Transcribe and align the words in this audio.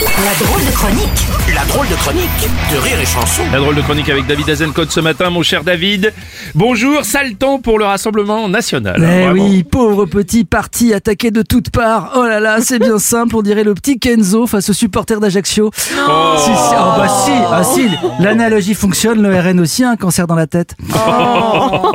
La 0.00 0.44
drôle 0.44 0.64
de 0.66 0.72
chronique 0.72 1.26
La 1.54 1.64
drôle 1.66 1.86
de 1.86 1.94
chronique 1.94 2.48
de 2.72 2.78
Rire 2.78 2.98
et 3.00 3.06
Chanson. 3.06 3.42
La 3.52 3.60
drôle 3.60 3.76
de 3.76 3.80
chronique 3.80 4.08
avec 4.08 4.26
David 4.26 4.50
Azencote 4.50 4.90
ce 4.90 4.98
matin, 4.98 5.30
mon 5.30 5.44
cher 5.44 5.62
David. 5.62 6.12
Bonjour, 6.56 7.04
sale 7.04 7.36
temps 7.36 7.60
pour 7.60 7.78
le 7.78 7.84
Rassemblement 7.84 8.48
National. 8.48 9.00
Eh 9.00 9.30
oui, 9.30 9.62
pauvre 9.62 10.06
petit 10.06 10.44
parti 10.44 10.92
attaqué 10.92 11.30
de 11.30 11.42
toutes 11.42 11.70
parts. 11.70 12.12
Oh 12.16 12.24
là 12.24 12.40
là, 12.40 12.58
c'est 12.60 12.80
bien 12.80 12.98
simple, 12.98 13.36
on 13.36 13.42
dirait 13.42 13.62
le 13.62 13.72
petit 13.74 14.00
Kenzo 14.00 14.48
face 14.48 14.68
aux 14.68 14.72
supporters 14.72 15.20
d'Ajaccio. 15.20 15.70
Si, 15.76 15.90
si, 15.90 15.96
ah 15.96 16.96
bah 16.98 17.08
si, 17.24 17.30
ah 17.30 17.62
si, 17.62 17.88
l'analogie 18.18 18.74
fonctionne, 18.74 19.22
le 19.22 19.38
RN 19.38 19.60
aussi 19.60 19.84
a 19.84 19.90
un 19.90 19.96
cancer 19.96 20.26
dans 20.26 20.34
la 20.34 20.48
tête. 20.48 20.74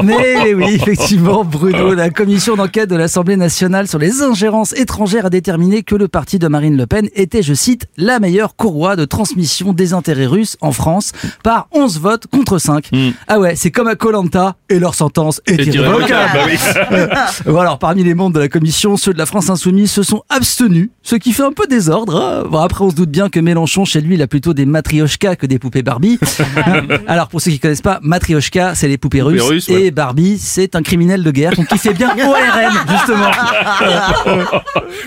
Mais 0.04 0.54
oui, 0.54 0.76
effectivement, 0.76 1.44
Bruno, 1.44 1.94
la 1.94 2.10
commission 2.12 2.56
d'enquête 2.56 2.90
de 2.90 2.96
l'Assemblée 2.96 3.36
nationale 3.36 3.90
sur 3.90 4.00
les 4.00 4.22
ingérences 4.22 4.72
étrangères 4.74 5.26
a 5.26 5.30
déterminé 5.30 5.84
que 5.84 5.96
le 5.96 6.08
parti 6.08 6.40
de 6.40 6.48
Marine 6.48 6.78
Le 6.78 6.88
Pen 6.88 7.10
était, 7.14 7.44
je 7.44 7.54
cite, 7.54 7.88
la 8.00 8.20
meilleure 8.20 8.56
courroie 8.56 8.96
de 8.96 9.06
transmission 9.06 9.74
des 9.74 9.94
intérêts 9.94 10.26
russes 10.26 10.58
en 10.62 10.72
France 10.72 11.12
par 11.44 11.68
11 11.74 12.00
votes 12.00 12.28
contre 12.28 12.58
5. 12.58 12.90
Ah 13.28 13.40
ouais, 13.40 13.56
c'est 13.56 13.72
comme 13.72 13.88
à 13.88 13.96
Colanta 13.96 14.56
et 14.70 14.80
leur 14.80 14.96
sentence 14.96 15.42
est, 15.46 15.64
irrévocable. 15.66 16.40
Bah 16.92 17.28
alors, 17.62 17.78
parmi 17.80 18.04
les 18.04 18.14
membres 18.16 18.36
de 18.36 18.40
la 18.40 18.48
commission, 18.48 18.98
ceux 18.98 19.14
de 19.14 19.18
la 19.18 19.26
France 19.26 19.50
Insoumise 19.50 19.92
se 19.92 20.04
sont 20.04 20.24
abstenus, 20.30 20.90
ce 21.04 21.16
qui 21.16 21.34
fait 21.34 21.44
un 21.44 21.52
peu 21.52 21.68
désordre. 21.68 22.16
hein. 22.16 22.48
Bon, 22.50 22.60
après, 22.60 22.84
on 22.86 22.90
se 22.90 22.96
doute 22.96 23.10
bien 23.10 23.30
que 23.30 23.40
Mélenchon, 23.40 23.84
chez 23.86 24.02
lui, 24.02 24.16
il 24.16 24.22
a 24.22 24.28
plutôt 24.28 24.54
des 24.54 24.66
matrioshkas 24.66 25.36
que 25.36 25.46
des 25.46 25.60
poupées 25.60 25.84
Barbie. 25.84 26.20
alors, 27.08 27.28
pour 27.28 27.42
ceux 27.42 27.52
qui 27.52 27.60
connaissent 27.60 27.82
pas, 27.82 28.00
matrioshka, 28.02 28.76
c'est 28.76 28.88
les 28.88 28.98
poupées 28.98 29.20
Poupées 29.20 29.32
russes, 29.42 29.42
russes, 29.44 29.68
ouais. 29.70 29.86
et 29.88 29.92
Barbie, 29.92 30.38
c'est 30.38 30.76
un 30.76 30.84
criminel 30.84 31.24
de 31.24 31.32
guerre, 31.32 31.54
donc 31.56 31.66
il 31.72 31.78
fait 31.80 31.94
bien 31.94 32.12
ORN, 32.12 32.74
justement. 32.90 33.32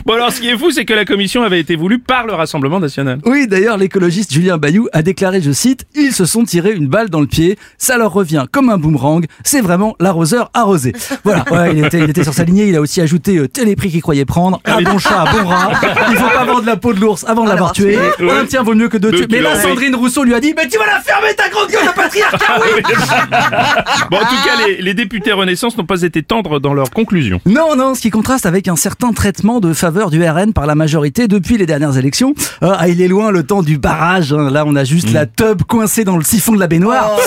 Bon 0.05 0.15
alors, 0.15 0.33
ce 0.33 0.41
qui 0.41 0.49
est 0.49 0.59
fou, 0.59 0.71
c'est 0.71 0.85
que 0.85 0.93
la 0.95 1.05
commission 1.05 1.43
avait 1.43 1.61
été 1.61 1.77
voulue 1.77 1.99
par 1.99 2.27
le 2.27 2.33
Rassemblement 2.35 2.81
National. 2.83 3.19
Oui, 3.25 3.47
d'ailleurs, 3.49 3.77
l'écologiste 3.79 4.33
Julien 4.33 4.59
Bayou 4.59 4.89
a 4.93 5.03
déclaré, 5.03 5.41
je 5.41 5.51
cite, 5.53 5.87
ils 5.95 6.13
se 6.13 6.25
sont 6.27 6.45
tirés 6.45 6.73
une 6.73 6.87
balle 6.89 7.09
dans 7.09 7.21
le 7.21 7.27
pied, 7.27 7.59
ça 7.79 7.97
leur 7.97 8.13
revient 8.13 8.45
comme 8.53 8.69
un 8.69 8.79
boomerang, 8.79 9.25
c'est 9.45 9.61
vraiment 9.61 9.97
l'arroseur 10.01 10.51
arrosé. 10.55 10.93
Voilà, 11.25 11.45
ouais, 11.53 11.73
il, 11.77 11.85
était, 11.85 12.01
il 12.01 12.11
était 12.11 12.25
sur 12.25 12.35
sa 12.35 12.43
lignée, 12.45 12.67
il 12.67 12.75
a 12.77 12.81
aussi 12.81 13.01
ajouté 13.01 13.37
euh, 13.39 13.47
tel 13.49 13.67
les 13.67 13.77
prix 13.77 13.91
qu'il 13.91 14.03
croyait 14.03 14.25
prendre, 14.25 14.61
un 14.65 14.83
bon 14.83 14.99
chat, 14.99 15.21
un 15.21 15.33
bon 15.33 15.47
rat, 15.49 15.71
il 16.11 16.17
faut 16.17 16.29
pas 16.29 16.45
vendre 16.45 16.65
la 16.67 16.77
peau 16.77 16.93
de 16.93 17.01
l'ours 17.01 17.25
avant 17.29 17.45
de 17.45 17.49
l'avoir 17.49 17.73
tué, 17.73 17.97
Ouais. 18.21 18.31
un 18.41 18.45
tien 18.47 18.63
vaut 18.63 18.75
mieux 18.75 18.89
que 18.89 18.97
deux 18.99 19.11
Deux 19.13 19.19
tués. 19.19 19.27
Mais 19.31 19.41
là. 19.41 19.59
Sandrine 19.61 19.95
Rousseau 19.95 20.25
lui 20.25 20.35
a 20.35 20.41
dit, 20.41 20.53
mais 20.57 20.67
tu 20.69 20.79
vas 20.79 20.87
la 20.87 21.01
fermer 21.01 21.33
ta 21.37 21.49
grande 21.49 21.69
gueule 21.71 21.87
de 21.87 21.93
patriarcat, 21.95 22.61
oui 22.61 22.83
Bon, 24.11 24.17
en 24.17 24.21
tout 24.21 24.43
cas, 24.45 24.67
les, 24.67 24.83
les 24.83 24.95
députés 24.95 25.33
Renaissance 25.33 25.77
n'ont 25.79 25.87
pas 25.87 26.03
été 26.03 26.23
tendres 26.23 26.59
dans 26.61 26.75
leurs 26.75 26.91
conclusions. 26.91 27.41
Non, 27.47 27.77
non, 27.77 27.95
ce 27.95 28.01
qui 28.01 28.11
contraste 28.11 28.47
avec 28.47 28.67
un 28.69 28.77
certain 28.77 29.13
traitement 29.13 29.61
de 29.61 29.73
faveur 29.73 30.11
du 30.11 30.23
RN 30.29 30.53
par 30.53 30.67
la 30.67 30.75
majorité 30.75 31.29
depuis 31.29 31.57
les 31.59 31.67
dernières 31.67 31.97
élections. 31.97 32.35
Euh, 32.63 32.75
ah, 32.79 32.89
il 32.89 33.01
est 33.01 33.09
loin 33.09 33.31
le 33.31 33.43
temps 33.43 33.63
du 33.63 33.79
barrage. 33.79 34.33
hein. 34.33 34.51
Là, 34.51 34.65
on 34.67 34.77
a 34.77 34.85
juste 34.85 35.13
la 35.13 35.27
tub 35.27 35.63
coincée 35.63 36.05
dans 36.05 36.17
le 36.17 36.23
siphon 36.25 36.53
de 36.53 36.61
la 36.61 36.67
baignoire. 36.69 37.11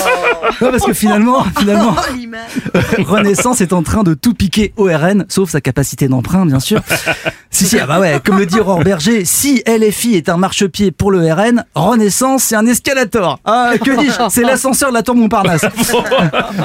Non, 0.60 0.70
parce 0.70 0.84
que 0.86 0.92
finalement, 0.92 1.44
finalement, 1.58 1.96
Renaissance 2.98 3.60
est 3.60 3.72
en 3.72 3.82
train 3.82 4.04
de 4.04 4.14
tout 4.14 4.32
piquer 4.32 4.72
au 4.76 4.84
RN, 4.84 5.26
sauf 5.28 5.50
sa 5.50 5.60
capacité 5.60 6.08
d'emprunt, 6.08 6.46
bien 6.46 6.60
sûr. 6.60 6.80
Si, 7.50 7.66
si, 7.66 7.78
ah 7.78 7.86
bah 7.86 7.98
ouais, 8.00 8.20
comme 8.24 8.38
le 8.38 8.46
dit 8.46 8.60
Aurore 8.60 8.82
Berger, 8.84 9.24
si 9.24 9.62
LFI 9.66 10.14
est 10.14 10.28
un 10.28 10.36
marchepied 10.36 10.92
pour 10.92 11.10
le 11.10 11.32
RN, 11.32 11.64
Renaissance, 11.74 12.44
c'est 12.44 12.54
un 12.54 12.64
escalator. 12.66 13.40
Ah, 13.44 13.72
que 13.82 13.98
dis-je 13.98 14.28
C'est 14.30 14.42
l'ascenseur 14.42 14.90
de 14.90 14.94
la 14.94 15.02
tour 15.02 15.16
Montparnasse. 15.16 15.64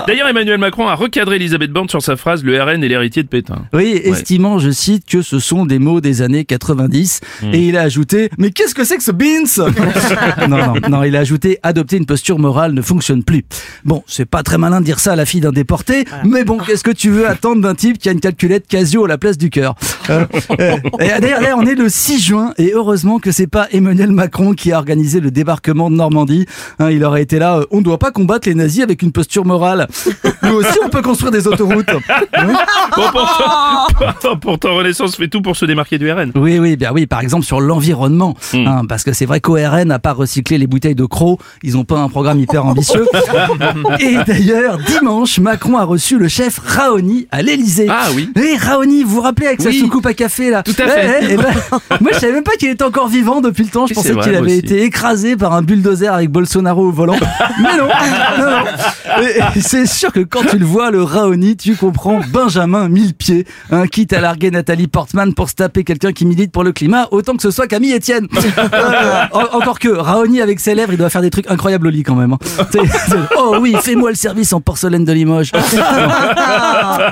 D'ailleurs, 0.07 0.27
Emmanuel 0.27 0.57
Macron 0.59 0.87
a 0.87 0.95
recadré 0.95 1.37
Elisabeth 1.37 1.71
Borne 1.71 1.89
sur 1.89 2.01
sa 2.01 2.15
phrase 2.15 2.43
Le 2.43 2.61
RN 2.61 2.83
est 2.83 2.87
l'héritier 2.87 3.23
de 3.23 3.27
Pétain. 3.27 3.63
Oui, 3.73 3.99
estimant, 4.03 4.59
je 4.59 4.69
cite, 4.69 5.05
que 5.05 5.21
ce 5.21 5.39
sont 5.39 5.65
des 5.65 5.79
mots 5.79 6.01
des 6.01 6.21
années 6.21 6.45
90. 6.45 7.21
Et 7.53 7.67
il 7.67 7.77
a 7.77 7.81
ajouté, 7.81 8.29
mais 8.37 8.51
qu'est-ce 8.61 8.75
que 8.75 8.83
c'est 8.83 8.97
que 8.97 9.03
ce 9.03 9.11
beans 9.11 10.47
Non, 10.47 10.57
non, 10.57 10.73
non, 10.89 11.03
il 11.03 11.15
a 11.15 11.19
ajouté, 11.19 11.59
adopter 11.63 11.97
une 11.97 12.05
posture 12.05 12.37
morale 12.37 12.73
ne 12.73 12.81
fonctionne 12.81 13.23
plus. 13.23 13.43
Bon, 13.85 14.03
c'est 14.05 14.25
pas 14.25 14.43
très 14.43 14.57
malin 14.59 14.81
de 14.81 14.85
dire 14.85 14.99
ça 14.99 15.13
à 15.13 15.15
la 15.15 15.25
fille 15.25 15.41
d'un 15.41 15.51
déporté, 15.51 16.05
mais 16.23 16.43
bon, 16.43 16.59
qu'est-ce 16.59 16.83
que 16.83 16.91
tu 16.91 17.09
veux 17.09 17.27
attendre 17.27 17.61
d'un 17.61 17.73
type 17.73 17.97
qui 17.97 18.09
a 18.09 18.11
une 18.11 18.19
calculette 18.19 18.67
Casio 18.67 19.05
à 19.05 19.07
la 19.07 19.17
place 19.17 19.37
du 19.37 19.49
cœur 19.49 19.75
Euh, 20.09 20.25
euh, 20.59 20.77
et 20.99 21.19
D'ailleurs, 21.19 21.41
là, 21.41 21.55
on 21.57 21.65
est 21.65 21.75
le 21.75 21.89
6 21.89 22.21
juin, 22.21 22.53
et 22.57 22.71
heureusement 22.75 23.19
que 23.19 23.31
c'est 23.31 23.47
pas 23.47 23.67
Emmanuel 23.71 24.11
Macron 24.11 24.53
qui 24.53 24.71
a 24.71 24.77
organisé 24.77 25.19
le 25.19 25.31
débarquement 25.31 25.89
de 25.89 25.95
Normandie. 25.95 26.45
Hein, 26.79 26.91
il 26.91 27.03
aurait 27.03 27.23
été 27.23 27.39
là, 27.39 27.57
euh, 27.57 27.65
on 27.71 27.77
ne 27.77 27.83
doit 27.83 27.99
pas 27.99 28.11
combattre 28.11 28.47
les 28.47 28.55
nazis 28.55 28.83
avec 28.83 29.01
une 29.01 29.11
posture 29.11 29.45
morale. 29.45 29.87
Nous 30.43 30.53
aussi, 30.53 30.77
on 30.85 30.89
peut 30.89 31.01
construire 31.01 31.31
des 31.31 31.47
autoroutes. 31.47 31.87
Bon, 31.91 33.03
pourtant, 33.11 34.37
pourtant, 34.37 34.75
Renaissance 34.75 35.15
fait 35.15 35.27
tout 35.27 35.41
pour 35.41 35.55
se 35.55 35.65
démarquer 35.65 35.97
du 35.97 36.11
RN. 36.11 36.31
Oui, 36.35 36.59
oui, 36.59 36.75
bien 36.75 36.91
oui, 36.93 37.07
par 37.07 37.21
exemple 37.21 37.45
sur 37.45 37.59
l'environnement. 37.59 38.35
Hein, 38.53 38.83
parce 38.87 39.03
que 39.03 39.13
c'est 39.13 39.25
vrai 39.25 39.39
qu'ORN 39.39 39.83
n'a 39.85 39.99
pas 39.99 40.13
recyclé 40.13 40.57
les 40.57 40.67
bouteilles 40.67 40.95
de 40.95 41.05
crocs, 41.05 41.39
ils 41.63 41.73
n'ont 41.73 41.83
pas 41.83 41.99
un 41.99 42.09
programme 42.09 42.39
hyper 42.39 42.65
ambitieux. 42.65 43.07
Et 43.99 44.17
d'ailleurs, 44.25 44.77
dimanche, 44.77 45.39
Macron 45.39 45.77
a 45.77 45.83
reçu 45.83 46.17
le 46.17 46.27
chef 46.27 46.59
Raoni 46.63 47.27
à 47.31 47.41
l'Elysée. 47.41 47.87
Ah 47.89 48.07
oui. 48.15 48.29
Et 48.35 48.55
Raoni, 48.57 49.03
vous 49.03 49.15
vous 49.15 49.21
rappelez 49.21 49.47
avec 49.47 49.59
Oui. 49.61 49.73
sa 49.77 49.79
soucoupe 49.85 50.05
à 50.05 50.13
café 50.13 50.49
là 50.49 50.63
Tout 50.63 50.75
à 50.79 50.87
fait. 50.87 51.19
Eh, 51.21 51.25
eh, 51.25 51.27
eh 51.33 51.37
ben, 51.37 51.43
moi, 52.01 52.11
je 52.13 52.19
savais 52.19 52.33
même 52.33 52.43
pas 52.43 52.55
qu'il 52.57 52.69
était 52.69 52.83
encore 52.83 53.07
vivant 53.07 53.41
depuis 53.41 53.63
le 53.63 53.69
temps. 53.69 53.87
Je 53.87 53.93
pensais 53.93 54.15
qu'il 54.15 54.35
avait 54.35 54.39
aussi. 54.51 54.57
été 54.59 54.83
écrasé 54.83 55.35
par 55.35 55.53
un 55.53 55.61
bulldozer 55.61 56.07
avec 56.13 56.29
Bolsonaro 56.31 56.87
au 56.87 56.91
volant. 56.91 57.15
Mais 57.61 57.77
non, 57.77 57.87
non, 57.87 59.21
C'est 59.59 59.85
sûr 59.85 60.11
que 60.11 60.19
quand 60.21 60.43
tu 60.49 60.57
le 60.57 60.65
vois, 60.65 60.91
le 60.91 61.03
Raoni, 61.03 61.57
tu 61.57 61.75
comprends 61.75 62.21
Benjamin 62.31 62.89
Millepied, 62.89 63.45
hein, 63.71 63.87
quitte 63.87 64.13
à 64.13 64.21
larguer 64.21 64.51
Nathalie 64.51 64.87
Portman 64.87 65.33
pour 65.33 65.49
se 65.49 65.55
taper 65.55 65.83
quelqu'un 65.83 66.11
qui 66.13 66.25
milite 66.25 66.51
pour 66.51 66.63
le 66.63 66.71
climat, 66.71 67.07
autant 67.11 67.35
que 67.35 67.41
ce 67.41 67.51
soit 67.51 67.67
Camille 67.67 67.93
Etienne. 67.93 68.27
Euh, 68.57 69.23
en- 69.31 69.57
encore 69.57 69.79
que 69.79 69.89
Raoni 69.89 70.41
avec 70.41 70.59
ses 70.59 70.75
lèvres, 70.75 70.91
il 70.93 70.97
doit 70.97 71.09
faire 71.09 71.21
des 71.21 71.29
trucs 71.29 71.49
incroyables 71.49 71.87
au 71.87 71.89
lit 71.89 72.03
quand 72.03 72.15
même. 72.15 72.33
hein. 72.33 72.37
C'est- 72.71 72.79
c'est- 72.85 73.15
oh 73.37 73.57
oui, 73.59 73.75
fais-moi 73.81 74.09
le 74.09 74.15
service 74.15 74.53
en 74.53 74.61
porcelaine 74.61 75.05
de 75.05 75.11
Limoges. 75.13 75.51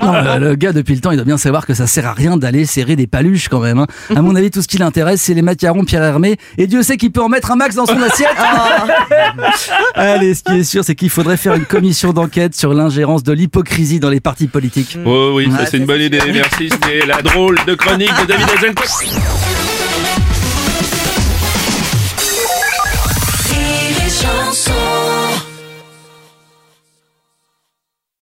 Non, 0.01 0.13
le, 0.13 0.50
le 0.50 0.56
gars 0.56 0.72
depuis 0.73 0.95
le 0.95 1.01
temps, 1.01 1.12
il 1.12 1.16
doit 1.16 1.25
bien 1.25 1.38
savoir 1.38 1.66
que 1.66 1.73
ça 1.73 1.88
sert 1.88 2.06
à 2.07 2.13
rien 2.13 2.38
d'aller 2.38 2.66
serrer 2.66 2.95
des 2.95 3.07
paluches 3.07 3.47
quand 3.50 3.59
même. 3.59 3.79
hein. 3.79 3.88
À 4.16 4.22
mon 4.22 4.35
avis, 4.35 4.51
tout 4.51 4.62
ce 4.62 4.67
qui 4.67 4.78
l'intéresse, 4.78 5.22
c'est 5.22 5.34
les 5.34 5.41
macarons 5.41 5.84
Pierre 5.85 6.03
Hermé. 6.03 6.38
Et 6.57 6.67
Dieu 6.67 6.84
sait 6.84 6.97
qu'il 6.97 7.12
peut 7.12 7.22
en 7.22 7.29
mettre 7.29 7.51
un 7.51 7.56
max 7.56 7.75
dans 7.75 7.85
son 7.85 8.01
assiette. 8.01 8.29
Allez, 9.96 10.34
ce 10.35 10.44
qui 10.44 10.59
est 10.59 10.63
sûr, 10.63 10.84
c'est 10.84 10.96
qu'il 10.96 11.09
faudrait 11.09 11.38
faire 11.38 11.53
une 11.56 11.66
commission 11.66 12.13
d'enquête 12.13 12.56
sur 12.56 12.73
l'ingérence 12.73 13.23
de 13.23 13.34
l'hypocrisie 13.34 14.00
dans 14.00 14.09
les 14.09 14.19
partis 14.19 14.47
politiques. 14.47 14.97
Oh 15.06 15.31
oui, 15.35 15.50
ça 15.57 15.66
c'est 15.66 15.78
une 15.78 15.85
bonne 15.85 16.01
idée. 16.01 16.19
Merci, 16.34 16.69
c'était 16.69 17.06
la 17.06 17.22
drôle 17.22 17.57
de 17.67 17.75
chronique 17.75 18.11
de 18.22 18.25
David 18.28 18.47
Azencote. 18.57 19.59